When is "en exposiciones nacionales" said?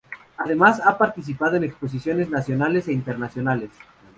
1.57-2.87